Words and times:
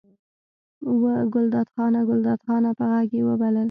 وه 1.01 1.13
ګلداد 1.33 1.67
خانه! 1.75 2.01
ګلداد 2.09 2.39
خانه! 2.47 2.69
په 2.77 2.83
غږ 2.91 3.09
یې 3.17 3.21
وبلل. 3.29 3.55